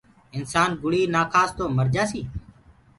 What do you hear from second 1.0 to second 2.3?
نآ کآس تو مرجآسي